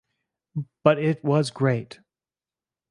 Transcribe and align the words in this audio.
But 0.83 0.97
it 0.97 1.23
was 1.23 1.51
great. 1.51 1.99